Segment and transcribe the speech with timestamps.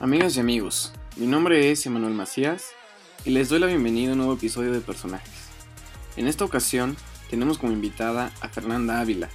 [0.00, 2.66] Amigas y amigos, mi nombre es Emanuel Macías
[3.24, 5.48] y les doy la bienvenida a un nuevo episodio de Personajes.
[6.16, 6.96] En esta ocasión
[7.30, 9.28] tenemos como invitada a Fernanda Ávila,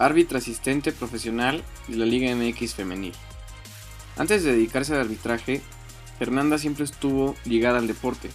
[0.00, 3.12] árbitra asistente profesional de la Liga MX femenil.
[4.16, 5.62] Antes de dedicarse al arbitraje,
[6.18, 8.30] Fernanda siempre estuvo ligada al deporte,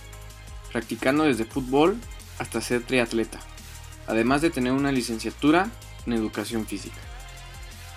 [0.72, 1.98] practicando desde fútbol
[2.40, 3.42] hasta ser triatleta,
[4.08, 5.70] además de tener una licenciatura
[6.06, 7.02] en educación física.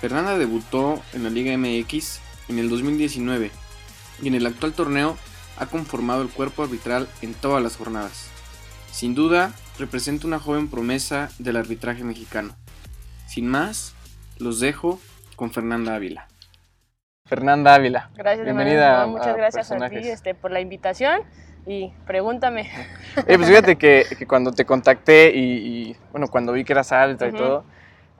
[0.01, 2.19] Fernanda debutó en la Liga MX
[2.49, 3.53] en el 2019
[4.23, 5.17] y en el actual torneo
[5.59, 8.31] ha conformado el cuerpo arbitral en todas las jornadas.
[8.91, 12.55] Sin duda, representa una joven promesa del arbitraje mexicano.
[13.27, 13.95] Sin más,
[14.39, 14.99] los dejo
[15.37, 16.29] con Fernanda Ávila.
[17.27, 18.11] Fernanda Ávila.
[18.15, 19.07] Gracias, Bienvenida.
[19.07, 21.21] Muchas a gracias a ti este, por la invitación
[21.67, 22.71] y pregúntame.
[23.27, 26.93] Eh, pues fíjate que, que cuando te contacté y, y, bueno, cuando vi que eras
[26.93, 27.39] árbitra y Ujú.
[27.39, 27.65] todo,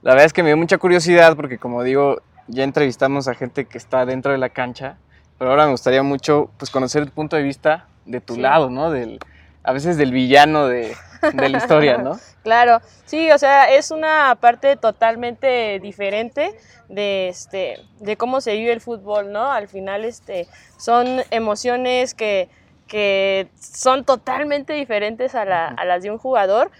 [0.01, 3.65] la verdad es que me dio mucha curiosidad porque como digo, ya entrevistamos a gente
[3.65, 4.97] que está dentro de la cancha,
[5.39, 8.41] pero ahora me gustaría mucho pues conocer el punto de vista de tu Sí.
[8.41, 8.91] lado, ¿no?
[8.91, 9.19] Del,
[9.63, 10.95] a veces del villano de,
[11.33, 12.19] de la historia, ¿no?
[12.43, 16.55] Claro, sí, o sea, es una parte totalmente diferente
[16.87, 19.51] de este de cómo se vive el fútbol, ¿no?
[19.51, 20.47] Al final este
[20.77, 22.49] son emociones que
[22.89, 26.71] que son totalmente diferentes a, la- a las de un jugador.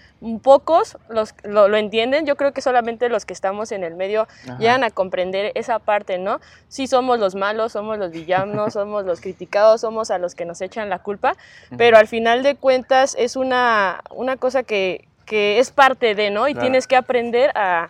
[0.42, 4.26] Pocos los, lo, lo entienden, yo creo que solamente los que estamos en el medio
[4.44, 4.58] Ajá.
[4.58, 6.40] llegan a comprender esa parte, ¿no?
[6.68, 10.60] Sí somos los malos, somos los villanos, somos los criticados, somos a los que nos
[10.60, 11.34] echan la culpa,
[11.78, 16.48] pero al final de cuentas es una, una cosa que, que es parte de, ¿no?
[16.48, 16.64] Y Claro.
[16.66, 17.88] tienes que aprender a,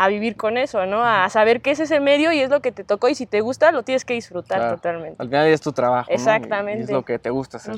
[0.00, 1.04] a vivir con eso, ¿no?
[1.04, 3.40] A saber qué es ese medio y es lo que te tocó y si te
[3.40, 4.76] gusta lo tienes que disfrutar Claro.
[4.76, 5.16] totalmente.
[5.20, 6.12] Al final es tu trabajo, ¿no?
[6.12, 6.84] Y- Y Exactamente.
[6.84, 7.74] es lo que te gusta hacer.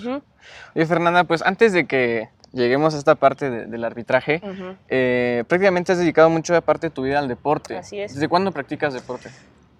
[0.75, 4.43] Oye, Fernanda, pues antes de que lleguemos a esta parte de- del arbitraje,
[4.91, 7.79] eh, prácticamente has dedicado mucho de parte de tu vida al deporte.
[7.79, 8.13] Así es.
[8.13, 9.31] ¿Desde cuándo practicas deporte?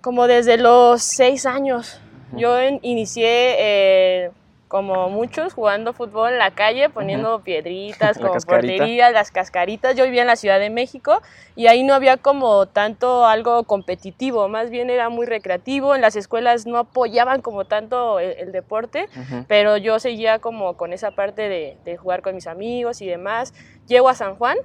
[0.01, 2.01] Como desde los seis años.
[2.33, 3.27] Yo en- inicié,
[3.59, 4.31] eh,
[4.71, 8.77] como muchos, jugando fútbol en la calle, poniendo piedritas, como cascarita.
[8.77, 9.97] porterías, las cascaritas.
[9.97, 11.21] Yo vivía en la Ciudad de México
[11.57, 15.97] y ahí no había como tanto algo competitivo, más bien era muy recreativo.
[15.97, 19.09] En las escuelas no apoyaban como tanto el, el deporte,
[19.49, 23.53] pero yo seguía como con esa parte de, de jugar con mis amigos y demás.
[23.89, 24.57] Llego a San Juan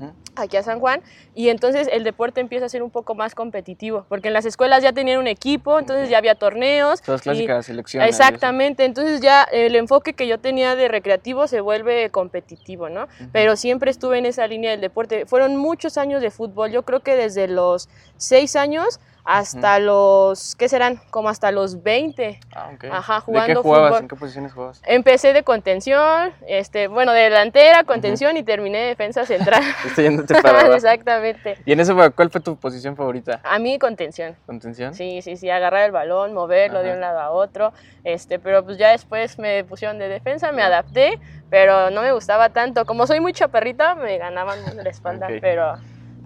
[0.00, 0.12] Ujú.
[0.36, 1.02] aquí a San Juan
[1.34, 4.82] y entonces el deporte empieza a ser un poco más competitivo porque en las escuelas
[4.82, 7.02] ya tenían un equipo, entonces ya había torneos.
[7.02, 8.08] Todas clásicas selecciones.
[8.08, 13.08] Exactamente, entonces ya el enfoque que yo tenía de recreativo se vuelve competitivo, ¿no?
[13.32, 15.26] Pero siempre estuve en esa línea del deporte.
[15.26, 20.68] Fueron muchos años de fútbol, yo creo que desde los seis años hasta los, ¿qué
[20.68, 21.00] serán?
[21.10, 22.40] Como hasta los 20.
[22.54, 22.84] Ah, ok.
[22.90, 23.88] Ajá, ¿De qué jugando jugabas?
[23.90, 24.02] fútbol.
[24.02, 24.82] ¿En qué posiciones jugabas?
[24.86, 29.62] Empecé de contención, este, bueno, de delantera, contención y terminé de defensa central.
[29.86, 30.74] Estoy yéndote para.
[30.74, 31.58] Exactamente.
[31.64, 33.40] ¿Y en época cuál fue tu posición favorita?
[33.44, 34.36] A mí contención.
[34.46, 34.94] ¿Contención?
[34.94, 37.72] Sí, sí, sí, agarrar el balón, moverlo de un lado a otro,
[38.04, 41.18] este, pero pues ya después me pusieron de defensa, me adapté,
[41.50, 42.84] pero no me gustaba tanto.
[42.84, 45.34] Como soy muy chaparrita, me ganaban la espalda, Ok.
[45.40, 45.74] pero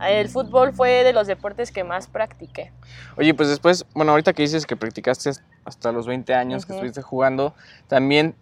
[0.01, 2.73] el fútbol fue de los deportes que más practiqué.
[3.17, 5.31] Oye, pues después, bueno, ahorita que dices que practicaste
[5.65, 7.55] hasta los 20 años que estuviste jugando,
[7.89, 8.35] también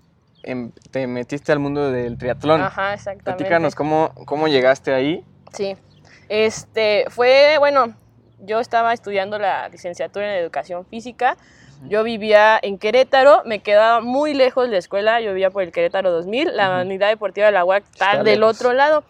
[0.43, 2.61] em, te metiste al mundo del triatlón.
[2.63, 3.25] Ajá, exactamente.
[3.25, 5.25] Platícanos cómo, cómo llegaste ahí.
[5.53, 5.77] Sí,
[6.29, 7.95] este, fue, bueno,
[8.41, 11.37] yo estaba estudiando la licenciatura en educación física,
[11.89, 15.73] yo vivía en Querétaro, me quedaba muy lejos de la escuela, yo vivía por el
[15.73, 18.57] Querétaro 2000, la unidad deportiva de la UAC está Está del lejos.
[18.57, 19.05] otro lado.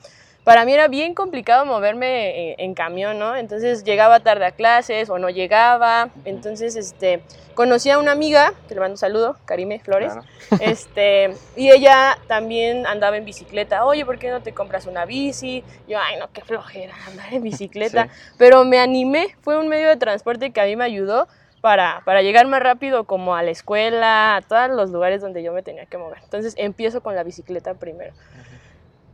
[0.44, 3.36] Para mí era bien complicado moverme en, en camión, ¿no?
[3.36, 6.10] Entonces llegaba tarde a clases o no llegaba.
[6.24, 7.22] Entonces, este,
[7.54, 10.26] conocí a una amiga, que le mando un saludo, Karime Flores, Claro.
[10.60, 13.84] este, y ella también andaba en bicicleta.
[13.84, 15.62] Oye, ¿por qué no te compras una bici?
[15.86, 18.04] Yo, ay, no, qué flojera andar en bicicleta.
[18.04, 18.34] Sí.
[18.38, 21.28] Pero me animé, fue un medio de transporte que a mí me ayudó
[21.60, 25.52] para, para llegar más rápido como a la escuela, a todos los lugares donde yo
[25.52, 26.18] me tenía que mover.
[26.24, 28.12] Entonces empiezo con la bicicleta primero.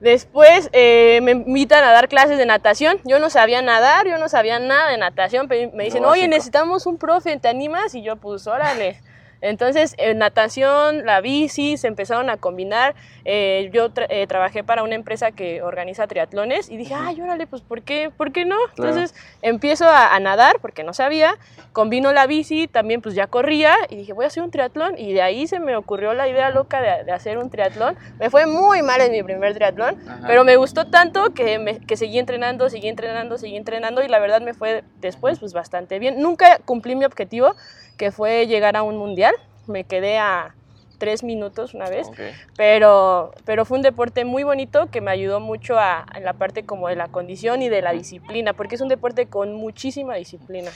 [0.01, 3.01] Después eh, me invitan a dar clases de natación.
[3.05, 5.49] Yo no sabía nadar, yo no sabía nada de natación.
[5.49, 7.95] pero me dicen, oye, necesitamos un profe, ¿te animas?
[7.95, 9.01] Y yo, pues, órale.
[9.41, 12.95] Entonces, en natación, la bici, se empezaron a combinar.
[13.25, 17.47] Eh, yo tra- eh, trabajé para una empresa que organiza triatlones y dije, ay, órale,
[17.47, 18.57] pues, ¿por qué, ¿por qué no?
[18.75, 18.91] Claro.
[18.91, 21.37] Entonces, empiezo a, a nadar porque no sabía,
[21.73, 25.13] combino la bici, también pues ya corría y dije, voy a hacer un triatlón y
[25.13, 27.97] de ahí se me ocurrió la idea loca de, de hacer un triatlón.
[28.19, 30.25] Me fue muy mal en mi primer triatlón, Ajá.
[30.27, 34.19] pero me gustó tanto que, me- que seguí entrenando, seguí entrenando, seguí entrenando y la
[34.19, 36.21] verdad me fue después pues bastante bien.
[36.21, 37.55] Nunca cumplí mi objetivo,
[37.97, 39.35] que fue llegar a un mundial.
[39.69, 40.55] Me quedé a
[40.99, 42.11] tres minutos una vez,
[42.57, 46.65] pero, pero fue un deporte muy bonito que me ayudó mucho a, en la parte
[46.65, 50.71] como de la condición y de la disciplina, porque es un deporte con muchísima disciplina.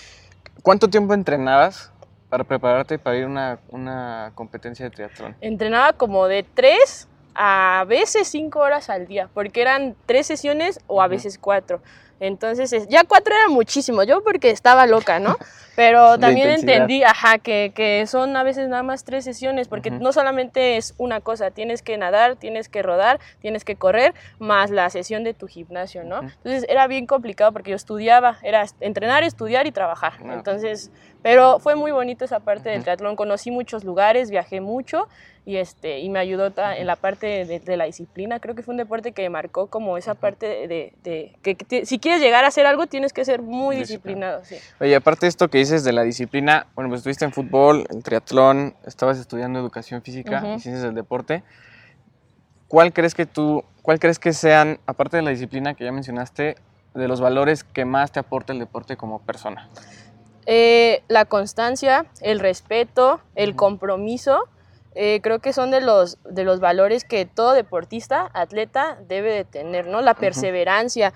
[0.62, 1.90] ¿Cuánto tiempo entrenabas
[2.28, 5.36] para prepararte para ir a una, una competencia de triatlón?
[5.40, 11.02] Entrenaba como de tres a veces cinco horas al día, porque eran tres sesiones o
[11.02, 11.80] a veces cuatro.
[12.26, 15.36] Entonces, es- ya cuatro era muchísimo, yo porque estaba loca, ¿no?
[15.74, 20.00] Pero también entendí, ajá, que, que son a veces nada más tres sesiones, porque Ujú.
[20.02, 24.70] no solamente es una cosa, tienes que nadar, tienes que rodar, tienes que correr, más
[24.70, 26.19] la sesión de tu gimnasio, ¿no?
[26.19, 26.26] Ujú.
[26.28, 30.12] Entonces era bien complicado porque yo estudiaba, era entrenar, estudiar y trabajar.
[30.22, 30.34] Ah.
[30.34, 30.90] Entonces,
[31.22, 35.08] pero fue muy bonito esa parte del triatlón, conocí muchos lugares, viajé mucho
[35.44, 38.70] y este y me ayudó en la parte de, de la disciplina creo que fue
[38.74, 42.44] un deporte que marcó como esa parte de, de- que, que ti- si quieres llegar
[42.44, 44.38] a hacer algo tienes que ser muy Disciplina.
[44.38, 44.56] disciplinado sí.
[44.80, 48.02] Oye, aparte de esto que dices de la disciplina, bueno, pues estuviste en fútbol, en
[48.02, 51.42] triatlón, estabas estudiando educación física y ciencias del deporte.
[52.68, 56.56] ¿Cuál crees que tú, cuál crees que sean, aparte de la disciplina que ya mencionaste,
[56.94, 59.68] de los valores que más te aporta el deporte como persona?
[60.46, 64.48] Eh, la constancia el respeto el compromiso
[64.96, 69.44] eh, creo que son de los de los valores que todo deportista atleta debe de
[69.44, 71.12] tener no la perseverancia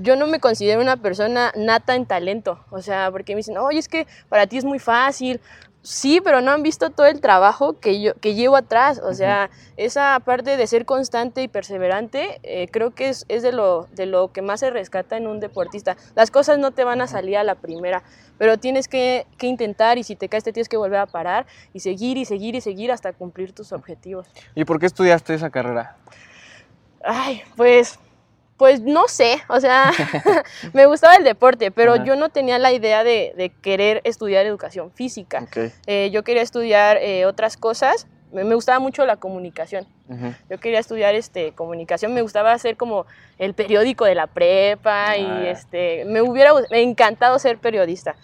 [0.00, 3.78] yo no me considero una persona nata en talento, o sea, porque me dicen, oye,
[3.78, 5.40] es que para ti es muy fácil.
[5.82, 9.48] Sí, pero no han visto todo el trabajo que yo que llevo atrás, o sea,
[9.78, 14.04] esa parte de ser constante y perseverante, eh, creo que es, es de, lo, de
[14.04, 15.96] lo que más se rescata en un deportista.
[16.14, 18.02] Las cosas no te van a salir a la primera,
[18.36, 21.46] pero tienes que, que intentar y si te caes te tienes que volver a parar
[21.72, 24.26] y seguir y seguir y seguir hasta cumplir tus objetivos.
[24.54, 25.96] ¿Y por qué estudiaste esa carrera?
[27.02, 27.98] Ay, pues,
[28.60, 29.90] pues no sé, o sea,
[30.74, 32.04] me gustaba el deporte, pero Ajá.
[32.04, 35.46] yo no tenía la idea de, de querer estudiar educación física.
[35.86, 39.86] Eh, yo quería estudiar eh, otras cosas, me, me gustaba mucho la comunicación.
[40.50, 43.06] Yo quería estudiar este, comunicación, me gustaba hacer como
[43.38, 45.16] el periódico de la prepa Ah.
[45.16, 48.14] y este, me hubiera me encantado ser periodista.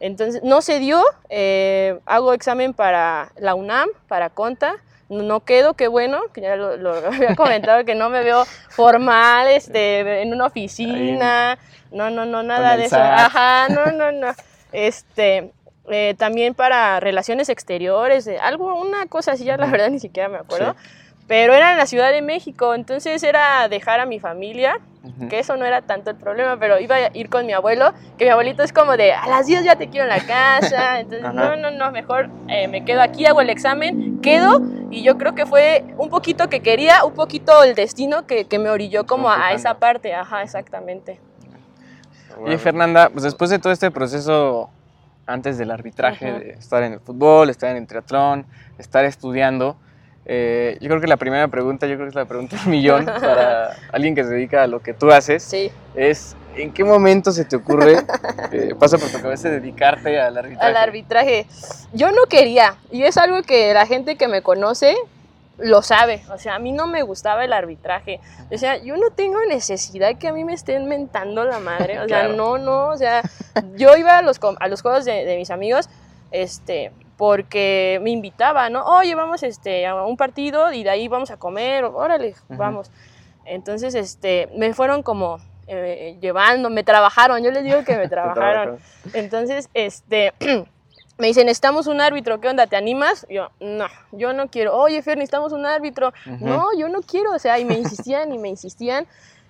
[0.00, 4.74] Entonces, no se dio, eh, hago examen para la UNAM, para Conta,
[5.22, 9.48] no, quedo, qué bueno, que ya lo, lo había comentado, que no me veo formal
[9.48, 11.58] este, en una oficina,
[11.90, 12.96] no, no, no, nada de eso.
[12.96, 14.32] Ajá, no, no, no.
[14.72, 15.52] Este,
[15.88, 20.28] eh, también para relaciones exteriores, eh, algo, una cosa así, ya la verdad ni siquiera
[20.28, 20.72] me acuerdo.
[20.72, 20.88] Sí.
[21.26, 24.78] Pero era en la Ciudad de México, entonces era dejar a mi familia,
[25.28, 28.24] Que eso no era tanto el problema, pero iba a ir con mi abuelo, que
[28.24, 31.32] mi abuelito es como de, a las 10 ya te quiero en la casa, entonces
[31.32, 35.34] no, no, no, mejor eh, me quedo aquí, hago el examen, quedo, y yo creo
[35.34, 39.30] que fue un poquito que quería, un poquito el destino que, que me orilló como
[39.30, 41.20] a esa parte, ajá, exactamente.
[42.40, 44.70] Oye, Fernanda, pues después de todo este proceso,
[45.26, 48.46] antes del arbitraje, de estar en el fútbol, estar en el triatlón,
[48.78, 49.76] estar estudiando,
[50.26, 53.04] eh, yo creo que la primera pregunta, yo creo que es la pregunta del millón
[53.20, 57.32] para alguien que se dedica a lo que tú haces, Sí, es ¿en qué momento
[57.32, 57.98] se te ocurre,
[58.52, 60.66] eh, pasa por tu cabeza dedicarte al arbitraje?
[60.66, 61.46] al arbitraje.
[61.92, 64.94] Yo no quería, y es algo que la gente que me conoce
[65.58, 66.22] lo sabe.
[66.32, 68.18] O sea, a mí no me gustaba el arbitraje.
[68.50, 72.00] O sea, yo no tengo necesidad que a mí me estén mentando la madre.
[72.00, 72.34] O sea, Claro.
[72.34, 72.88] no, no.
[72.88, 73.22] O sea,
[73.76, 75.88] yo iba a los, a los juegos de, de mis amigos,
[76.32, 78.84] este porque me invitaba, ¿no?
[78.84, 82.58] Oye, vamos este, a un partido y de ahí vamos a comer, órale, Ujú.
[82.58, 82.90] vamos.
[83.44, 88.80] Entonces, este, me fueron como eh, llevando, me trabajaron, yo les digo que me trabajaron.
[89.12, 90.32] Entonces, este,
[91.18, 92.66] me dicen, necesitamos un árbitro, ¿qué onda?
[92.66, 93.26] ¿Te animas?
[93.28, 94.76] Yo, no, yo no quiero.
[94.76, 96.12] Oye, Fer, necesitamos un árbitro.
[96.26, 96.44] Ujú.
[96.44, 97.32] No, yo no quiero.
[97.32, 99.06] O sea, y me insistían y me insistían.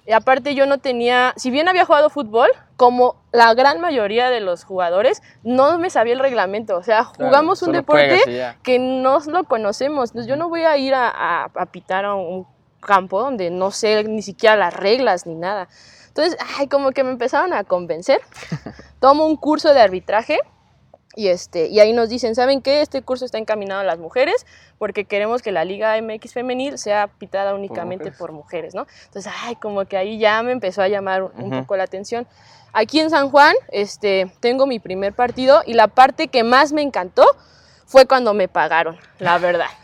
[0.07, 4.41] Y aparte yo no tenía, si bien había jugado fútbol, como la gran mayoría de
[4.41, 6.77] los jugadores, no me sabía el reglamento.
[6.77, 8.17] O sea, Claro, jugamos un deporte
[8.63, 10.11] que no lo conocemos.
[10.11, 12.47] Entonces, yo no voy a ir a, a- a pitar a un
[12.81, 15.69] campo donde no sé ni siquiera las reglas ni nada.
[16.09, 18.21] Entonces, ay, como que me empezaron a convencer.
[19.01, 20.39] Tomo un curso de arbitraje
[21.17, 22.81] y, este, y ahí nos dicen, ¿saben qué?
[22.81, 24.47] Este curso está encaminado a las mujeres
[24.79, 28.19] porque queremos que la Liga MX femenil sea pitada únicamente mujeres.
[28.19, 28.87] por mujeres, ¿no?
[29.07, 32.27] Entonces, ay, como que ahí ya me empezó a llamar un, poco la atención.
[32.73, 36.83] Aquí en San Juan, este, tengo mi primer partido y la parte que más me
[36.83, 37.25] encantó
[37.87, 39.69] fue cuando me pagaron, la verdad.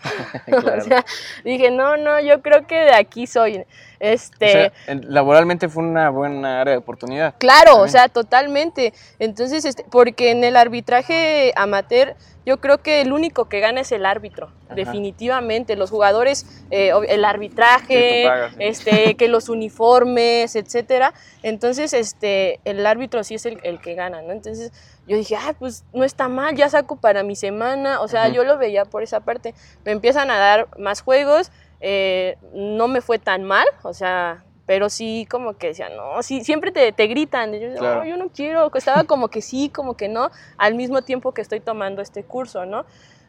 [0.47, 0.79] Claro.
[0.79, 1.05] o sea,
[1.45, 3.65] dije, no, no, yo creo que de aquí soy.
[4.00, 7.35] Este, O sea, en- laboralmente fue una buena área de oportunidad.
[7.38, 8.95] Claro, o sea, totalmente.
[9.19, 12.16] Entonces, este, porque en el arbitraje amateur,
[12.47, 14.75] yo creo que el único que gana es el árbitro, Ajá.
[14.75, 15.76] definitivamente.
[15.76, 18.57] Los jugadores, eh, el arbitraje, tú pagas, sí.
[18.61, 21.12] este, que los uniformes, etcétera.
[21.42, 24.33] Entonces, este, el árbitro sí es el, el que gana, ¿no?
[24.33, 24.73] Entonces,
[25.07, 28.00] yo dije, ah, pues no está mal, ya saco para mi semana.
[28.00, 29.54] O sea, yo lo veía por esa parte.
[29.85, 31.50] Me empiezan a dar más juegos,
[31.81, 36.45] eh, no me fue tan mal, o sea, pero sí como que decían, no, sí,
[36.45, 38.01] siempre te, te gritan, y yo, Claro.
[38.01, 41.43] "No, yo no quiero, estaba como que sí, como que no, al mismo tiempo que
[41.43, 42.85] estoy tomando este curso, ¿no?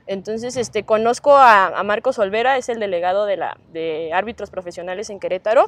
[0.08, 5.10] Entonces, este, conozco a, a Marcos Olvera, es el delegado de, la, de árbitros profesionales
[5.10, 5.65] en Querétaro,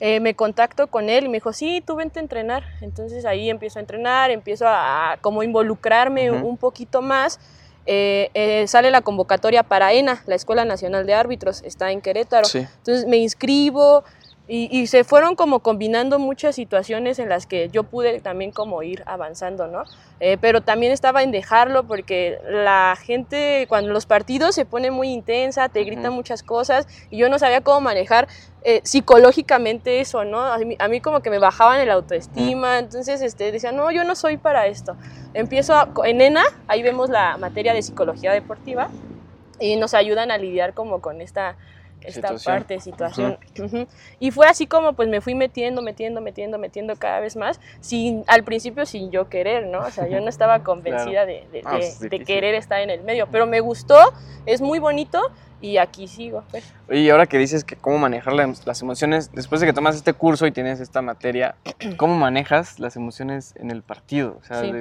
[0.00, 2.64] eh, me contacto con él y me dijo, sí, tú vente a entrenar.
[2.80, 7.38] Entonces ahí empiezo a entrenar, empiezo a, a como involucrarme un poquito más.
[7.86, 12.46] Eh, eh, sale la convocatoria para ENA, la Escuela Nacional de Árbitros, está en Querétaro.
[12.46, 12.58] Sí.
[12.58, 14.04] Entonces me inscribo
[14.46, 18.82] y, y se fueron como combinando muchas situaciones en las que yo pude también como
[18.82, 19.84] ir avanzando, ¿no?
[20.20, 25.08] Eh, pero también estaba en dejarlo porque la gente cuando los partidos se pone muy
[25.08, 28.28] intensa, te gritan muchas cosas y yo no sabía cómo manejar
[28.62, 30.40] eh, psicológicamente eso, ¿no?
[30.40, 34.04] A mí, a mí como que me bajaban el autoestima, entonces este, decía, no, yo
[34.04, 34.96] no soy para esto.
[35.32, 38.88] Empiezo a- en ENA, ahí vemos la materia de psicología deportiva
[39.58, 41.56] y nos ayudan a lidiar como con esta,
[42.04, 42.54] esta Situación.
[42.54, 43.38] parte, situación.
[43.58, 43.86] Ujú.
[44.20, 48.24] Y fue así como pues me fui metiendo, metiendo, metiendo, metiendo cada vez más, sin,
[48.26, 49.80] al principio sin yo querer, ¿no?
[49.80, 52.90] O sea, yo no estaba convencida de, de- Ah, de- es de querer estar en
[52.90, 53.98] el medio, pero me gustó,
[54.46, 55.20] es muy bonito
[55.60, 56.44] y aquí sigo.
[56.50, 56.70] pues.
[56.90, 60.12] Y ahora que dices que cómo manejar la- las emociones, después de que tomas este
[60.12, 61.54] curso y tienes esta materia,
[61.96, 64.36] ¿cómo manejas las emociones en el partido?
[64.40, 64.72] O sea, Sí.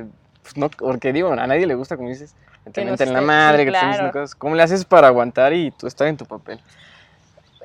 [0.42, 2.36] pues, no, porque digo, a nadie le gusta, como dices,
[2.74, 4.12] que meten en la madre, sí, que te claro.
[4.12, 4.36] cosas.
[4.36, 6.60] ¿Cómo le haces para aguantar y tú estar en tu papel?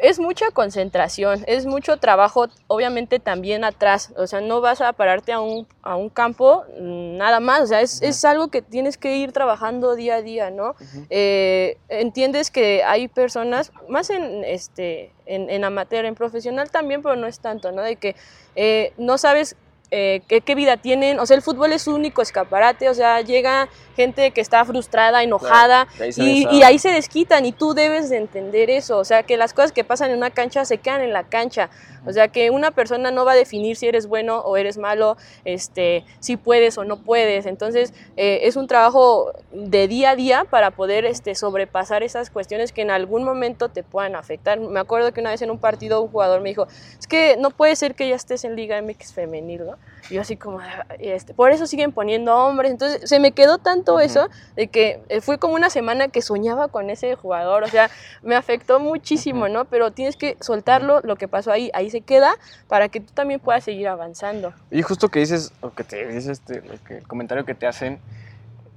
[0.00, 5.32] Es mucha concentración, es mucho trabajo, obviamente también atrás, o sea, no vas a pararte
[5.32, 8.96] a un, a un campo mm, nada más, o sea, es, es algo que tienes
[8.96, 10.74] que ir trabajando día a día, ¿no?
[11.10, 17.16] Eh, entiendes que hay personas, más en, este, en, en amateur, en profesional también, pero
[17.16, 17.82] no es tanto, ¿no?
[17.82, 18.14] De que
[18.56, 19.56] eh, no sabes
[19.90, 23.20] eh, qué, qué vida tienen, o sea, el fútbol es su único escaparate, o sea,
[23.22, 26.56] llega gente que está frustrada, enojada, y ahí se y, desahoga.
[26.56, 29.72] y ahí se desquitan y tú debes de entender eso, o sea, que las cosas
[29.72, 31.70] que pasan en una cancha se quedan en la cancha,
[32.06, 35.16] o sea, que una persona no va a definir si eres bueno o eres malo,
[35.44, 40.44] este, si puedes o no puedes, entonces eh, es un trabajo de día a día
[40.44, 44.60] para poder este, sobrepasar esas cuestiones que en algún momento te puedan afectar.
[44.60, 46.66] Me acuerdo que una vez en un partido un jugador me dijo,
[46.98, 49.77] es que no puede ser que ya estés en Liga MX femenil, ¿no?
[50.10, 53.58] Y yo así como, "Ah", este, por eso siguen poniendo hombres, entonces se me quedó
[53.58, 54.00] tanto Ujú.
[54.02, 57.90] eso de que eh, fue como una semana que soñaba con ese jugador, o sea,
[58.22, 59.52] me afectó muchísimo, Ujú.
[59.52, 59.64] ¿no?
[59.66, 62.32] Pero tienes que soltarlo, lo que pasó ahí, ahí se queda,
[62.68, 64.54] para que tú también puedas seguir avanzando.
[64.70, 67.66] Y justo que dices, o que te dices este, lo que, el comentario que te
[67.66, 68.00] hacen,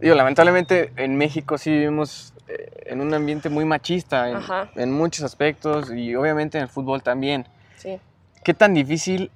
[0.01, 4.39] digo, lamentablemente en México sí vivimos eh, en un ambiente muy machista en,
[4.75, 7.45] en muchos aspectos y obviamente en el fútbol también.
[7.75, 7.99] Sí.
[8.43, 9.31] ¿Qué tan difícil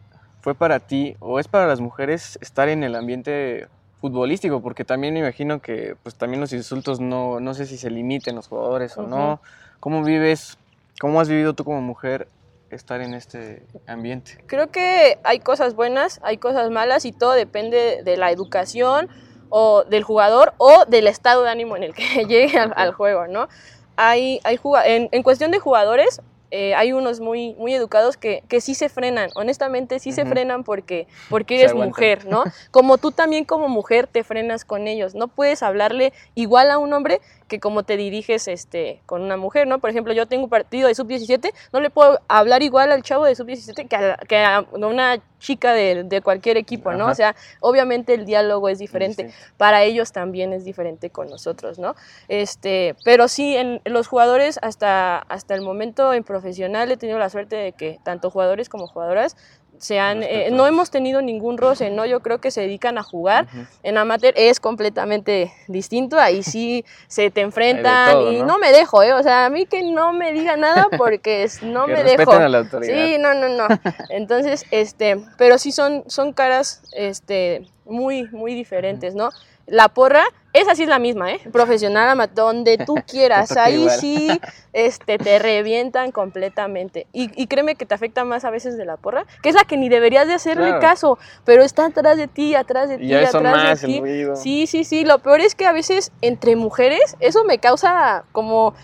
[0.46, 3.68] fue para ti o es para las mujeres estar en el ambiente
[4.00, 4.62] futbolístico?
[4.62, 8.36] Porque también me imagino que pues también los insultos no, no sé si se limiten
[8.36, 9.42] los jugadores o no.
[9.80, 10.60] ¿Cómo vives,
[11.00, 12.28] cómo has vivido tú como mujer
[12.70, 14.38] estar en este ambiente?
[14.46, 19.10] Creo que hay cosas buenas, hay cosas malas y todo depende de la educación
[19.50, 23.26] o del jugador o del estado de ánimo en el que llegue al, al juego,
[23.26, 23.48] ¿no?
[23.96, 26.22] Hay, hay en, en cuestión de jugadores,
[26.58, 30.64] eh, hay unos muy, muy educados que, que sí se frenan, honestamente sí se frenan
[30.64, 32.46] porque, porque eres mujer, ¿no?
[32.72, 36.94] Como tú también como mujer te frenas con ellos, no puedes hablarle igual a un
[36.94, 39.80] hombre que como te diriges este, con una mujer, ¿no?
[39.80, 43.26] Por ejemplo, yo tengo un partido de sub-17, no le puedo hablar igual al chavo
[43.26, 47.04] de sub-17 que a, que a una chica de, de cualquier equipo, ¿no?
[47.04, 47.12] Ajá.
[47.12, 51.96] O sea, obviamente el diálogo es diferente para ellos también es diferente con nosotros, ¿no?
[52.28, 57.30] Este, pero sí, en los jugadores hasta, hasta el momento en profesional he tenido la
[57.30, 59.38] suerte de que tanto jugadores como jugadoras
[59.80, 62.06] se han, eh, no hemos tenido ningún roce, ¿no?
[62.06, 63.48] Yo creo que se dedican a jugar.
[63.84, 68.46] En amateur es completamente distinto, ahí sí se te enfrentan todo, y ¿no?
[68.46, 68.58] ¿no?
[68.58, 69.14] me dejo, ¿eh?
[69.14, 72.32] O sea, a mí que no me diga nada porque no que me dejo.
[72.32, 72.94] a la autoridad.
[72.94, 73.68] Sí, no, no, no.
[74.10, 79.30] Entonces, este, pero sí son, son caras, este, muy, muy diferentes, ¿no?
[79.68, 81.40] La porra, esa sí es la misma, ¿eh?
[81.52, 83.58] Profesional, ama- donde tú quieras.
[83.58, 84.40] Ahí sí,
[84.74, 87.08] este, te revientan completamente.
[87.14, 89.64] Y, y créeme que te afecta más a veces de la porra, que es la
[89.64, 90.80] que ni deberías de hacerle Claro.
[90.82, 94.02] caso, pero está atrás de ti, atrás de ti, atrás más de ti.
[94.36, 95.04] Sí, sí, sí.
[95.04, 98.76] Lo peor es que a veces entre mujeres eso me causa como,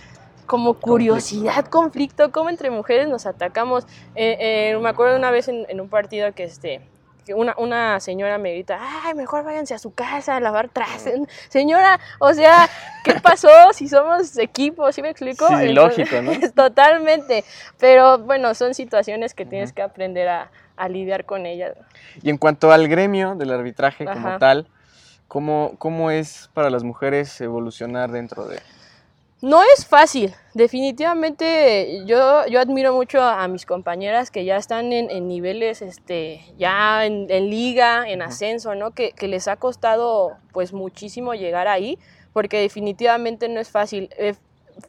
[0.48, 3.86] como curiosidad, conflicto, como entre mujeres nos atacamos.
[4.16, 4.38] Eh,
[4.74, 6.82] eh, me acuerdo una vez en, en un partido que este
[7.36, 11.20] una, una señora me grita, ay, mejor váyanse a su casa a lavar trastes.
[11.50, 12.68] Señora, o sea,
[13.04, 14.92] ¿qué pasó si somos equipo?
[14.92, 15.48] ¿Sí me explico?
[15.48, 16.50] Sí, Entonces, lógico, ¿no?
[16.56, 17.44] Totalmente.
[17.80, 21.78] Pero bueno, son situaciones que tienes que aprender a, a lidiar con ellas.
[22.22, 24.40] Y en cuanto al gremio del arbitraje como Ajá.
[24.40, 24.68] tal,
[25.28, 28.60] ¿cómo, ¿cómo es para las mujeres evolucionar dentro de...?
[29.42, 35.28] No es fácil, definitivamente yo, yo admiro mucho a, mis compañeras que ya están en,
[35.28, 38.92] niveles, este, ya en, liga, en ascenso, ¿no?
[38.92, 41.98] Que, les ha costado pues muchísimo llegar ahí,
[42.34, 44.10] porque definitivamente no es fácil.
[44.18, 44.36] Eh,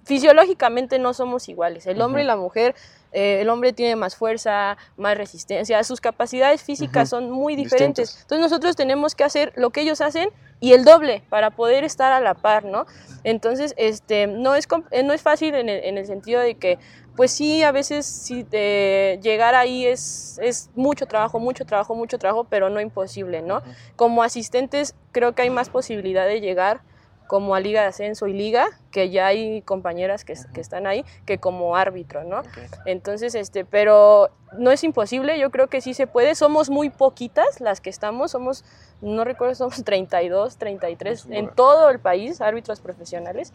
[0.04, 2.74] fisiológicamente no somos iguales, el hombre y la mujer
[3.12, 8.20] eh, el hombre tiene más fuerza, más resistencia, sus capacidades físicas son muy diferentes.
[8.22, 10.30] Entonces nosotros tenemos que hacer lo que ellos hacen
[10.62, 12.86] y el doble para poder estar a la par, ¿no?
[13.24, 16.78] Entonces, este, no es, eh, no es fácil en el, en el sentido de que,
[17.16, 22.44] pues sí, a veces si llegar ahí es, es mucho trabajo, mucho trabajo, mucho trabajo,
[22.44, 23.60] pero no imposible, ¿no?
[23.96, 26.80] Como asistentes creo que hay más posibilidad de llegar
[27.26, 31.04] como a Liga de Ascenso y Liga, que ya hay compañeras que, que están ahí,
[31.24, 32.42] que como árbitro, ¿no?
[32.84, 36.34] Entonces, este, pero no es imposible, yo creo que sí se puede.
[36.34, 38.64] Somos muy poquitas las que estamos, somos,
[39.00, 43.52] no recuerdo, somos 32, 33 en todo el país, árbitros profesionales,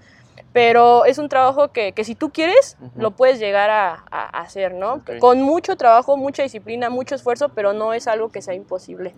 [0.54, 4.74] pero es un trabajo que, que si tú quieres, lo puedes llegar a, a hacer,
[4.74, 5.02] ¿no?
[5.20, 9.14] Con mucho trabajo, mucha disciplina, mucho esfuerzo, pero no es algo que sea imposible.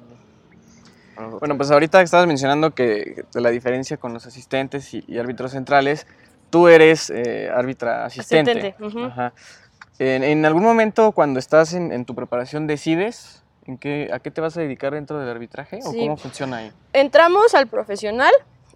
[1.40, 6.08] Bueno, pues ahorita estabas mencionando que de la diferencia con los asistentes y, árbitros centrales,
[6.50, 8.76] tú eres eh, árbitra asistente.
[10.00, 14.56] En, algún momento cuando estás en, tu preparación decides en qué, a qué te vas
[14.56, 16.72] a dedicar dentro del arbitraje o cómo funciona ahí?
[16.94, 18.32] Entramos al profesional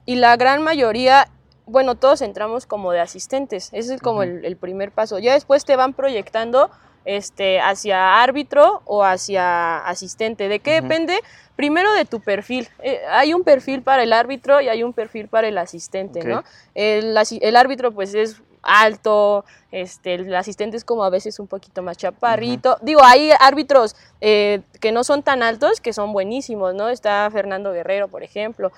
[0.06, 1.30] y la gran mayoría,
[1.66, 3.70] bueno, todos entramos como de asistentes.
[3.72, 5.18] Ese es como el, primer paso.
[5.20, 6.70] Ya después te van proyectando
[7.06, 10.48] este, hacia árbitro o hacia asistente.
[10.48, 11.20] ¿De qué depende?
[11.56, 12.68] Primero de tu perfil.
[12.82, 16.44] Eh, hay un perfil para el árbitro y hay un perfil para el asistente, ¿no?
[16.74, 21.84] El, el, árbitro pues es alto, este, el asistente es como a veces un poquito
[21.84, 22.78] más chaparrito.
[22.82, 26.90] Digo, hay árbitros eh, que no son tan altos que son buenísimos, ¿no?
[26.90, 28.72] Está Fernando Guerrero, por ejemplo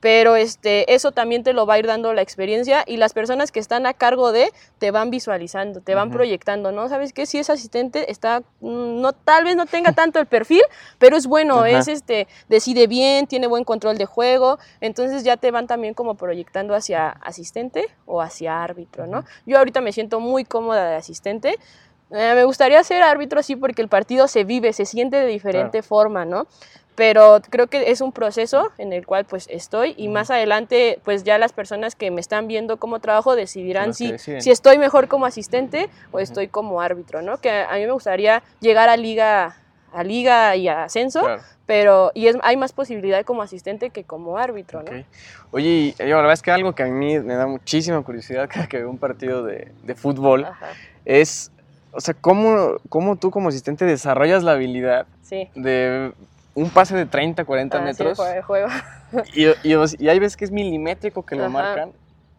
[0.00, 3.52] pero este, eso también te lo va a ir dando la experiencia y las personas
[3.52, 6.88] que están a cargo de te van visualizando, te van proyectando, ¿no?
[6.88, 7.26] ¿Sabes qué?
[7.26, 10.62] Si es asistente, está, mm, no, tal vez no tenga tanto el perfil,
[10.98, 15.50] pero es bueno, es este, decide bien, tiene buen control de juego, entonces ya te
[15.50, 19.24] van también como proyectando hacia asistente o hacia árbitro, ¿no?
[19.46, 21.56] Yo ahorita me siento muy cómoda de asistente,
[22.10, 25.82] eh, me gustaría ser árbitro sí porque el partido se vive, se siente de diferente
[25.82, 26.46] forma, ¿no?
[27.00, 31.24] pero creo que es un proceso en el cual pues estoy y más adelante pues
[31.24, 35.24] ya las personas que me están viendo como trabajo decidirán si, si estoy mejor como
[35.24, 37.38] asistente o estoy como árbitro, ¿no?
[37.38, 39.56] Que a mí me gustaría llegar a liga,
[39.94, 41.26] a liga y a ascenso,
[41.64, 45.02] pero y es, hay más posibilidad como asistente que como árbitro, ¿no?
[45.52, 48.66] Oye, yo, la verdad es que algo que a mí me da muchísima curiosidad cada
[48.66, 50.46] que veo un partido de, de fútbol
[51.06, 51.50] es,
[51.92, 55.06] o sea, ¿cómo, cómo tú como asistente desarrollas la habilidad
[55.54, 56.12] de
[56.54, 58.18] un pase de 30, 40 ah, metros.
[58.46, 58.68] juego.
[59.34, 61.90] Y, y, hay veces que es milimétrico que lo marcan.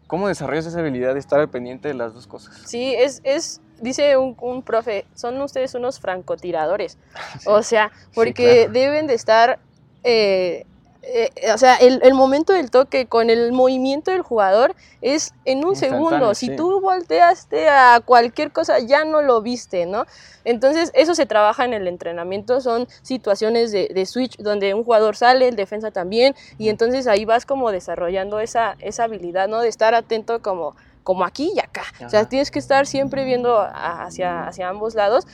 [0.06, 2.62] ¿Cómo desarrollas esa habilidad de estar al pendiente de las dos cosas?
[2.64, 6.96] Sí, es, es dice un, un profe, son ustedes unos francotiradores.
[7.46, 9.58] O sea, porque deben de estar
[10.02, 10.64] eh,
[11.04, 15.64] eh, o sea, el, el, momento del toque con el movimiento del jugador es en
[15.64, 16.32] un segundo.
[16.34, 20.06] Si tú volteaste a cualquier cosa, ya no lo viste, ¿no?
[20.44, 22.60] Entonces, eso se trabaja en el entrenamiento.
[22.60, 27.24] Son situaciones de, de switch donde un jugador sale, el defensa también, y entonces ahí
[27.24, 29.60] vas como desarrollando esa, esa habilidad, ¿no?
[29.60, 31.82] De estar atento como, como aquí y acá.
[32.06, 35.26] O sea, tienes que estar siempre viendo hacia, hacia ambos lados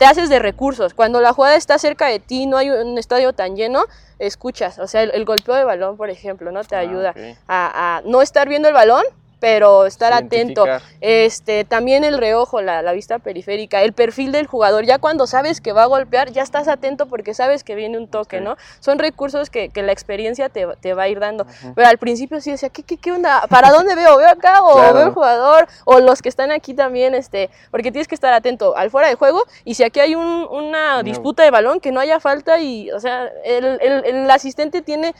[0.00, 0.94] te haces de recursos.
[0.94, 3.84] Cuando la jugada está cerca de ti, no hay un estadio tan lleno,
[4.18, 4.78] escuchas.
[4.78, 6.64] O sea, el, golpeo de balón, por ejemplo, ¿no?
[6.64, 7.14] Te ah, ayuda
[7.46, 9.04] a, a, no estar viendo el balón,
[9.40, 10.66] pero estar atento.
[11.00, 14.84] Este, también el reojo, la, la, vista periférica, el perfil del jugador.
[14.84, 18.06] Ya cuando sabes que va a golpear, ya estás atento porque sabes que viene un
[18.06, 18.56] toque, ¿no?
[18.80, 21.46] Son recursos que, que la experiencia te, te, va a ir dando.
[21.74, 23.46] Pero al principio sí decía, ¿qué, qué, qué onda?
[23.48, 24.18] ¿Para dónde veo?
[24.18, 25.66] ¿Veo acá o veo el jugador?
[25.86, 29.14] O los que están aquí también, este, porque tienes que estar atento al fuera de
[29.14, 32.90] juego y si aquí hay un, una disputa de balón, que no haya falta y,
[32.90, 35.14] o sea, el, el, el asistente tiene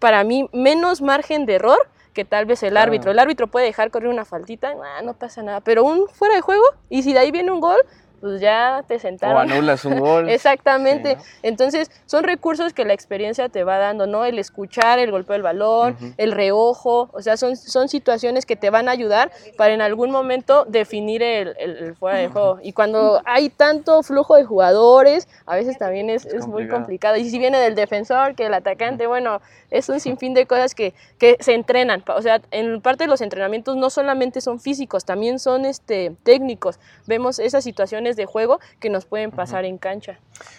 [0.00, 3.10] para mí menos margen de error que tal vez el árbitro.
[3.10, 6.64] El árbitro puede dejar correr una faltita, no pasa nada, pero un fuera de juego,
[6.88, 7.80] y si de ahí viene un gol,
[8.20, 9.36] pues ya te sentaron.
[9.36, 10.28] O anulas un gol.
[10.30, 11.16] Exactamente.
[11.42, 14.24] Entonces, son recursos que la experiencia te va dando, ¿no?
[14.24, 18.70] El escuchar, el golpeo del balón, el reojo, o sea, son, son situaciones que te
[18.70, 22.58] van a ayudar para en algún momento definir el, el, fuera de juego.
[22.62, 27.16] Y cuando hay tanto flujo de jugadores, a veces también es, es, muy complicado.
[27.16, 30.94] Y si viene del defensor, que el atacante, bueno, es un sinfín de cosas que,
[31.18, 32.02] que se entrenan.
[32.08, 36.78] O sea, en parte de los entrenamientos no solamente son físicos, también son este, técnicos.
[37.06, 40.18] Vemos esas situaciones de juego que nos pueden pasar en cancha.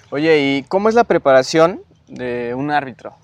[0.09, 3.15] Oye, ¿y cómo es la preparación de un árbitro?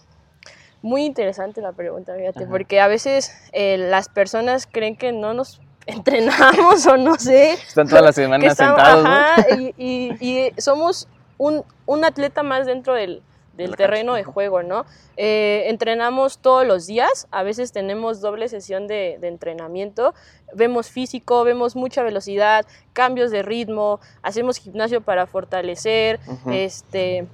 [0.81, 5.59] Muy interesante la pregunta, fíjate, porque a veces eh, las personas creen que no nos
[5.87, 7.53] entrenamos o no sé.
[7.53, 9.09] Están todas las semanas sentados, ¿no?
[9.09, 13.21] ajá, y, y- y somos un, un atleta más dentro del,
[13.57, 14.85] del terreno cancha, de juego, ¿no?
[15.17, 20.13] Eh, entrenamos todos los días, a veces tenemos doble sesión de, de entrenamiento,
[20.53, 26.19] vemos físico, vemos mucha velocidad, cambios de ritmo, hacemos gimnasio para fortalecer,
[26.51, 27.27] este,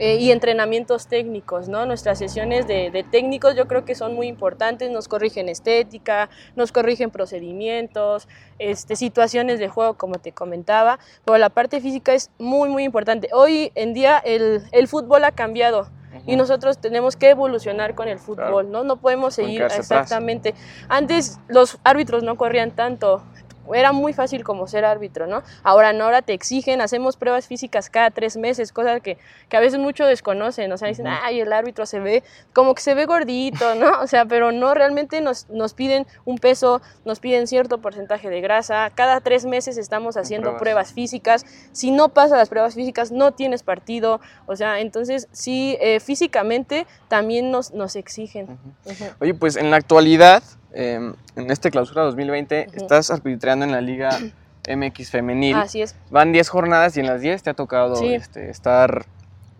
[0.00, 1.84] eh, y entrenamientos técnicos, ¿no?
[1.84, 6.72] Nuestras sesiones de, de técnicos yo creo que son muy importantes, nos corrigen estética, nos
[6.72, 8.26] corrigen procedimientos,
[8.58, 13.28] este, situaciones de juego, como te comentaba, pero la parte física es muy, muy importante.
[13.34, 15.90] Hoy en día el, el fútbol ha cambiado.
[16.26, 18.84] Y nosotros tenemos que evolucionar con el fútbol, ¿no?
[18.84, 20.02] No podemos seguir quedarse atrás.
[20.02, 20.54] exactamente.
[20.88, 23.22] Antes los árbitros no corrían tanto,
[23.74, 25.42] era muy fácil como ser árbitro, ¿no?
[25.62, 29.18] Ahora no, ahora te exigen, hacemos pruebas físicas cada tres meses, cosas que,
[29.48, 32.82] que a veces muchos desconocen, o sea, dicen, ay, el árbitro se ve como que
[32.82, 33.90] se ve gordito, ¿no?
[34.00, 38.40] O sea, pero no, realmente nos, nos piden un peso, nos piden cierto porcentaje de
[38.40, 40.60] grasa, cada tres meses estamos haciendo pruebas.
[40.60, 45.76] pruebas físicas, si no pasas las pruebas físicas no tienes partido, o sea, entonces sí,
[45.80, 48.58] eh, físicamente también nos, nos exigen.
[49.20, 52.76] Oye, pues en la actualidad, eh, en este clausura 2020, Ujú.
[52.76, 54.10] estás arbitrando en la Liga
[54.68, 55.56] MX Femenil.
[55.56, 55.96] Así es.
[56.10, 58.14] Van 10 jornadas y en las 10 te ha tocado Sí.
[58.14, 59.04] este, estar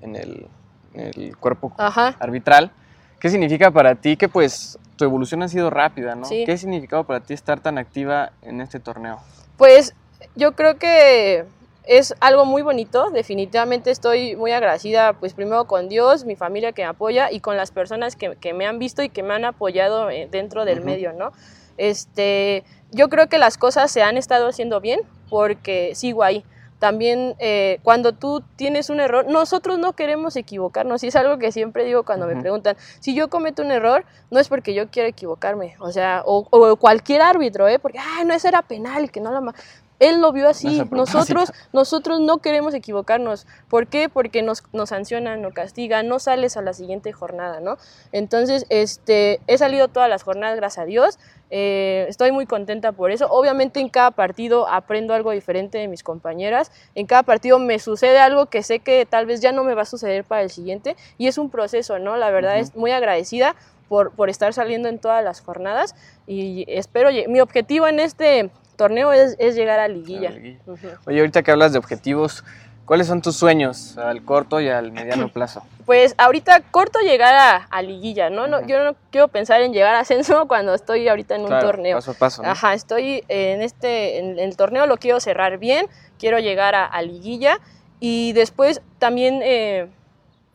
[0.02, 0.46] en el,
[0.94, 2.16] en el cuerpo Ajá.
[2.20, 2.72] arbitral.
[3.18, 6.24] ¿Qué significa para ti que pues tu evolución ha sido rápida, ¿no?
[6.26, 6.44] Sí.
[6.46, 9.18] ¿Qué ha significado para ti estar tan activa en este torneo?
[9.56, 9.94] Pues
[10.36, 11.44] yo creo que
[11.90, 16.82] es algo muy bonito, definitivamente estoy muy agradecida, pues primero con Dios, mi familia que
[16.82, 19.44] me apoya y con las personas que, que me han visto y que me han
[19.44, 21.32] apoyado eh, dentro del medio, ¿no?
[21.78, 26.44] Este, yo creo que las cosas se han estado haciendo bien porque sigo ahí.
[26.78, 31.50] También eh, cuando tú tienes un error, nosotros no queremos equivocarnos y es algo que
[31.50, 35.08] siempre digo cuando me preguntan, si yo cometo un error, no es porque yo quiera
[35.08, 37.80] equivocarme, o sea, o, o cualquier árbitro, ¿eh?
[37.80, 39.52] porque, ah, no, ese era penal, que no la...
[40.00, 40.06] ma-".
[40.06, 43.46] Él lo vio así, nosotros, nosotros no queremos equivocarnos.
[43.68, 44.08] ¿Por qué?
[44.08, 47.76] Porque nos, nos sancionan, nos castigan, no sales a la siguiente jornada, ¿no?
[48.12, 51.18] Entonces, este, he salido todas las jornadas, gracias a Dios.
[51.50, 53.26] Eh, estoy muy contenta por eso.
[53.28, 56.70] Obviamente en cada partido aprendo algo diferente de mis compañeras.
[56.94, 59.82] En cada partido me sucede algo que sé que tal vez ya no me va
[59.82, 60.96] a suceder para el siguiente.
[61.18, 62.16] Y es un proceso, ¿no?
[62.16, 63.56] La verdad es muy agradecida
[63.88, 65.96] por, por estar saliendo en todas las jornadas.
[66.26, 70.30] Y espero, mi objetivo en este torneo es, es llegar a liguilla.
[70.30, 70.98] A.
[71.06, 72.44] Oye, ahorita que hablas de objetivos,
[72.86, 75.62] ¿cuáles son tus sueños al corto y al mediano plazo?
[75.84, 78.46] Pues ahorita corto llegar a, a liguilla, ¿no?
[78.46, 78.66] no.
[78.66, 81.98] Yo no quiero pensar en llegar a ascenso cuando estoy ahorita en un Claro, torneo.
[81.98, 82.42] Paso a paso.
[82.42, 82.48] ¿no?
[82.48, 85.86] Ajá, estoy en este, en el torneo lo quiero cerrar bien,
[86.18, 87.58] quiero llegar a, a liguilla
[88.00, 89.88] y después también eh,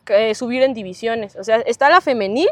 [0.04, 1.36] que- subir en divisiones.
[1.36, 2.48] O sea, está la femenil,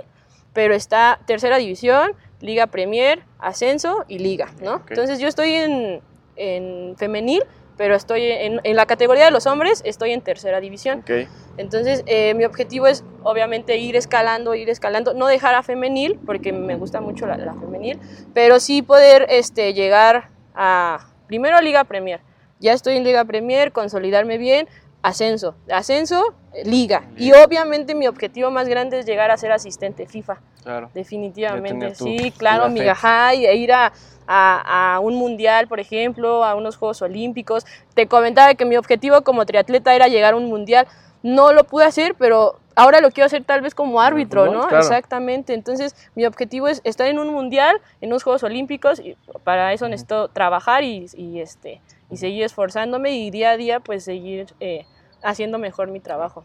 [0.52, 2.12] pero está tercera división,
[2.44, 4.82] Liga Premier, ascenso y liga, ¿no?
[4.90, 6.02] Entonces yo estoy en,
[6.36, 7.42] en femenil,
[7.78, 10.98] pero estoy en, en la categoría de los hombres, estoy en tercera división.
[10.98, 11.26] Ok.
[11.56, 16.52] Entonces, eh, mi objetivo es obviamente ir escalando, ir escalando, no dejar a femenil, porque
[16.52, 17.98] me gusta mucho la, la femenil,
[18.34, 22.20] pero sí poder este, llegar a, primero a Liga Premier.
[22.60, 24.68] Ya estoy en Liga Premier, consolidarme bien,
[25.04, 27.04] ascenso, ascenso, liga.
[27.18, 30.90] Y obviamente mi objetivo más grande es llegar a ser asistente FIFA, Claro.
[30.94, 31.94] definitivamente.
[31.94, 33.92] Sí, claro, mi ajá, y ir a,
[34.26, 37.66] a, a un mundial, por ejemplo, a unos Juegos Olímpicos.
[37.92, 40.86] Te comentaba que mi objetivo como triatleta era llegar a un mundial.
[41.22, 44.68] No lo pude hacer, pero ahora lo quiero hacer tal vez como árbitro, ¿no?
[44.68, 44.78] claro.
[44.78, 45.52] Exactamente.
[45.52, 49.86] Entonces, mi objetivo es estar en un mundial, en unos Juegos Olímpicos, y para eso
[49.88, 54.86] necesito trabajar y, y, este, y seguir esforzándome y día a día, pues seguir eh,
[55.24, 56.44] haciendo mejor mi trabajo.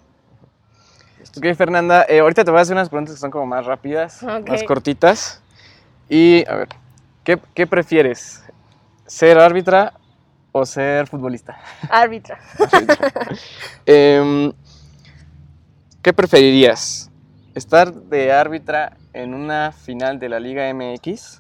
[1.38, 4.24] Ok, Fernanda, eh, ahorita te voy a hacer unas preguntas que son como más rápidas,
[4.24, 5.42] más cortitas.
[6.08, 6.70] Y, a ver,
[7.24, 8.44] ¿qué, qué prefieres?
[9.06, 9.94] ¿Ser árbitra
[10.52, 11.60] o ser futbolista?
[11.90, 12.40] Árbitra.
[13.86, 14.52] Em,
[16.02, 17.12] ¿Qué preferirías?
[17.54, 21.40] ¿Estar de árbitra en una final de la Liga MX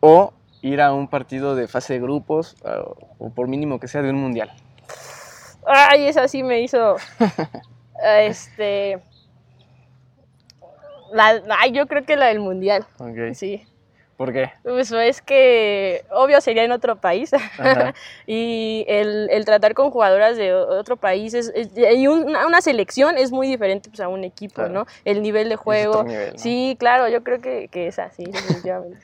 [0.00, 4.02] o ir a un partido de fase de grupos o, o por mínimo que sea
[4.02, 4.52] de un mundial?
[5.66, 6.96] Ay, esa sí me hizo.
[8.20, 8.98] este.
[11.12, 12.84] La, ay, yo creo que la del mundial.
[12.98, 13.34] Ok.
[13.34, 13.64] Sí.
[14.16, 14.50] ¿Por qué?
[14.62, 17.30] Pues es que obvio sería en otro país.
[18.26, 23.18] Y el, el tratar con jugadoras de otro país es, es- y una, una selección
[23.18, 24.72] es muy diferente pues, a un equipo, Claro.
[24.72, 24.86] ¿no?
[25.04, 26.02] El nivel de juego.
[26.04, 26.38] nivel, ¿no?
[26.38, 28.98] Sí, claro, yo creo que, que es así, definitivamente.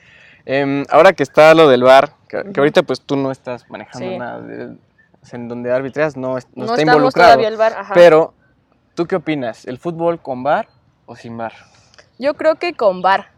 [0.45, 4.17] Em, ahora que está lo del bar, que, ahorita pues tú no estás manejando Sí.
[4.17, 4.75] nada, de-
[5.31, 7.29] en donde arbitras no, es- no no está involucrado.
[7.29, 7.73] todavía el bar.
[7.73, 7.93] Ajá.
[7.93, 8.33] Pero,
[8.95, 9.65] ¿tú qué opinas?
[9.65, 10.67] ¿El fútbol con bar
[11.05, 11.53] o sin bar?
[12.19, 13.31] Yo creo que con bar.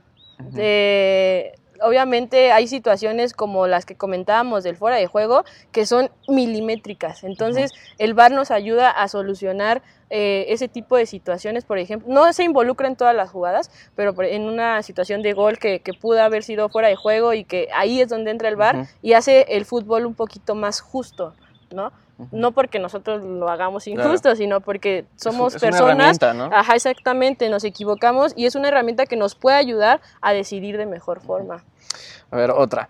[0.57, 7.23] Eh, obviamente hay situaciones como las que comentábamos del fuera de juego que son milimétricas.
[7.23, 12.31] Entonces, el VAR nos ayuda a solucionar eh, ese tipo de situaciones, por ejemplo, no
[12.31, 16.21] se involucra en todas las jugadas, pero en una situación de gol que, que, pudo
[16.21, 19.45] haber sido fuera de juego y que ahí es donde entra el VAR y hace
[19.49, 21.33] el fútbol un poquito más justo,
[21.71, 21.91] ¿no?
[22.31, 26.17] No porque nosotros lo hagamos injusto, sino porque somos personas.
[26.33, 26.45] ¿no?
[26.45, 30.85] Ajá, exactamente, nos equivocamos y es una herramienta que nos puede ayudar a decidir de
[30.85, 31.63] mejor forma.
[32.31, 32.87] A ver, otra.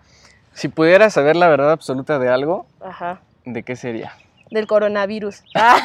[0.52, 2.66] Si pudieras saber la verdad absoluta de algo,
[3.44, 4.12] ¿de qué sería?
[4.50, 5.42] Del coronavirus.
[5.54, 5.80] Ah.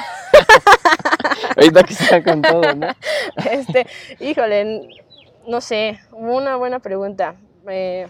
[1.57, 2.87] Ahorita que está con todo, ¿no?
[3.51, 3.85] Este,
[4.19, 4.87] híjole,
[5.47, 7.35] no sé, una buena pregunta.
[7.65, 8.07] me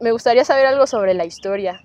[0.00, 1.82] gustaría saber algo sobre la historia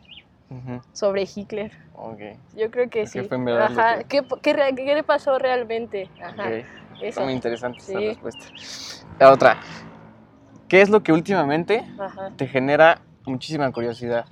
[0.93, 1.71] sobre Hitler.
[1.95, 2.38] Okay.
[2.55, 3.19] Yo creo que sí.
[3.19, 4.03] Ajá.
[4.03, 6.10] ¿Qué, qué, qué, le pasó realmente?
[6.21, 6.49] Ajá.
[7.01, 7.21] Eso.
[7.21, 8.45] muy interesante esa respuesta.
[9.19, 9.60] La otra.
[10.67, 11.86] ¿Qué es lo que últimamente
[12.36, 14.25] te genera muchísima curiosidad?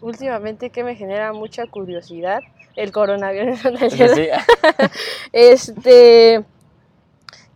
[0.00, 2.40] Últimamente, ¿qué me genera mucha curiosidad?
[2.76, 3.60] El coronavirus.
[3.90, 4.28] Sí.
[5.32, 6.44] este.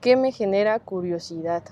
[0.01, 1.62] ¿Qué me genera curiosidad?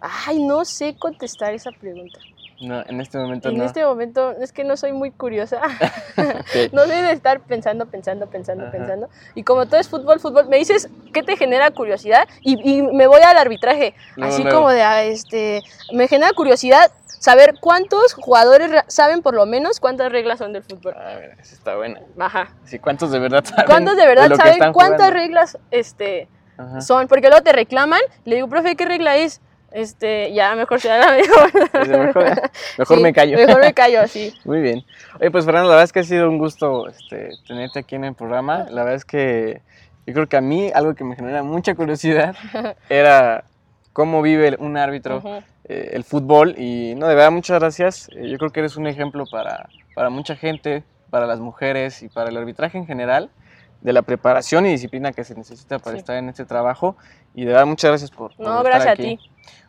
[0.00, 2.20] Ay, no sé contestar esa pregunta.
[2.60, 3.62] No, en este momento en no.
[3.62, 5.60] En este momento es que no soy muy curiosa.
[6.72, 9.08] no debe estar pensando, pensando, pensando, pensando.
[9.34, 13.20] Y como todo es fútbol, fútbol, me dices qué te genera curiosidad y, me voy
[13.22, 13.94] al arbitraje.
[14.20, 19.80] Así como de, ah, este, me genera curiosidad saber cuántos jugadores saben por lo menos
[19.80, 20.94] cuántas reglas son del fútbol.
[20.96, 22.00] A ver, eso está buena.
[22.18, 22.50] Ajá.
[22.64, 23.66] Sí, ¿cuántos de verdad saben?
[23.66, 26.28] ¿Cuántos de verdad saben cuántas reglas este,
[26.80, 27.08] son?
[27.08, 29.40] Porque luego te reclaman, le digo, profe, ¿qué regla es?
[29.72, 32.50] Este, ya mejor se haga mejor.
[32.78, 33.36] mejor, me callo.
[33.36, 34.32] Mejor me callo, sí.
[34.44, 34.84] Muy bien.
[35.20, 38.04] Oye, pues Fernando, la verdad es que ha sido un gusto este, tenerte aquí en
[38.04, 38.66] el programa.
[38.70, 39.60] La verdad es que
[40.06, 42.36] yo creo que a mí algo que me genera mucha curiosidad
[42.88, 43.44] era
[43.92, 45.22] cómo vive un árbitro
[45.64, 46.54] eh, el fútbol.
[46.58, 48.08] Y no, de verdad, muchas gracias.
[48.16, 52.08] Eh, yo creo que eres un ejemplo para, para mucha gente, para las mujeres y
[52.08, 53.30] para el arbitraje en general
[53.80, 56.96] de la preparación y disciplina que se necesita para estar en este trabajo.
[57.34, 59.18] Y de verdad, muchas gracias por, no, gracias a ti.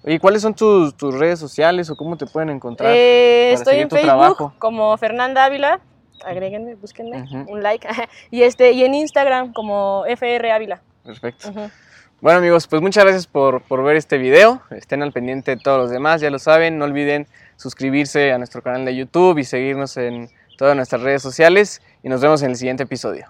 [0.04, 2.92] Oye, ¿cuáles son tus, tus, redes sociales o cómo te pueden encontrar?
[2.96, 5.80] Eh, estoy en Facebook como Fernanda Ávila.
[6.26, 7.88] Agréguenme, búsquenme, un like.
[8.32, 10.82] y, este, y en Instagram como FR Ávila.
[11.04, 11.52] Perfecto.
[12.20, 14.64] Bueno amigos, pues muchas gracias por, por, ver este video.
[14.72, 16.80] Estén al pendiente de todos los demás, ya lo saben.
[16.80, 21.82] No olviden suscribirse a nuestro canal de YouTube y seguirnos en todas nuestras redes sociales.
[22.02, 23.28] Y nos vemos en el siguiente episodio.